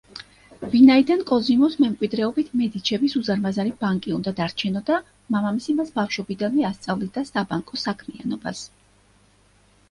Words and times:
ვინაიდან 0.75 1.19
კოზიმოს 1.31 1.73
მემკვიდრეობით 1.83 2.49
მედიჩების 2.61 3.15
უზარმაზარი 3.19 3.73
ბანკი 3.83 4.15
უნდა 4.15 4.33
დარჩენოდა, 4.39 4.97
მამამისი 5.37 5.77
მას 5.83 5.93
ბავშვობიდანვე 5.99 6.67
ასწავლიდა 6.71 7.25
საბანკო 7.31 7.81
საქმიანობას. 7.85 8.65